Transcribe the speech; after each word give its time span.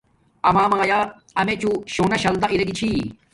آما 0.47 0.65
مایا 0.71 0.99
امیجوں 1.39 1.75
شونا 1.93 2.17
شلدہ 2.23 2.47
اریگی 2.53 2.75
چھی 2.79 2.89